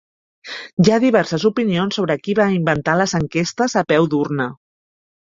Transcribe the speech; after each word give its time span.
Hi 0.85 0.93
ha 0.95 0.99
diverses 1.03 1.45
opinions 1.51 2.01
sobre 2.01 2.17
qui 2.23 2.37
va 2.41 2.49
inventar 2.57 2.99
les 3.05 3.17
enquestes 3.23 3.81
a 3.85 3.89
peu 3.95 4.13
d'urna. 4.17 4.53